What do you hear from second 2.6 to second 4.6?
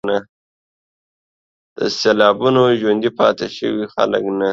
ژوندي پاتې شوي خلک نه